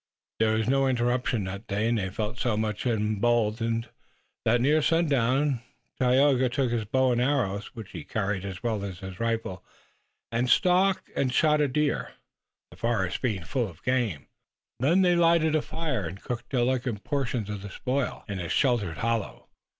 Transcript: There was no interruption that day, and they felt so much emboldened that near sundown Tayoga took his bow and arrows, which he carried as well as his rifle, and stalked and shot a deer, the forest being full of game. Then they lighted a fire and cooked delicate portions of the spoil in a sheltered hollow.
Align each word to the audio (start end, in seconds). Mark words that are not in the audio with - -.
There 0.39 0.53
was 0.53 0.67
no 0.67 0.87
interruption 0.87 1.43
that 1.43 1.67
day, 1.67 1.87
and 1.87 1.99
they 1.99 2.09
felt 2.09 2.39
so 2.39 2.57
much 2.57 2.87
emboldened 2.87 3.89
that 4.45 4.59
near 4.59 4.81
sundown 4.81 5.59
Tayoga 5.99 6.49
took 6.49 6.71
his 6.71 6.85
bow 6.85 7.11
and 7.11 7.21
arrows, 7.21 7.75
which 7.75 7.91
he 7.91 8.03
carried 8.03 8.43
as 8.43 8.63
well 8.63 8.83
as 8.83 8.97
his 9.01 9.19
rifle, 9.19 9.63
and 10.31 10.49
stalked 10.49 11.11
and 11.15 11.31
shot 11.31 11.61
a 11.61 11.67
deer, 11.67 12.13
the 12.71 12.77
forest 12.77 13.21
being 13.21 13.43
full 13.43 13.67
of 13.67 13.83
game. 13.83 14.25
Then 14.79 15.03
they 15.03 15.15
lighted 15.15 15.53
a 15.55 15.61
fire 15.61 16.07
and 16.07 16.19
cooked 16.19 16.49
delicate 16.49 17.03
portions 17.03 17.47
of 17.47 17.61
the 17.61 17.69
spoil 17.69 18.23
in 18.27 18.39
a 18.39 18.49
sheltered 18.49 18.97
hollow. 18.97 19.49